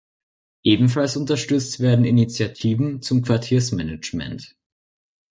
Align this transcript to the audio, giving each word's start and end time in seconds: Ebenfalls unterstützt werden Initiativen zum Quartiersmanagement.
Ebenfalls 0.63 1.15
unterstützt 1.15 1.79
werden 1.79 2.05
Initiativen 2.05 3.03
zum 3.03 3.21
Quartiersmanagement. 3.21 4.57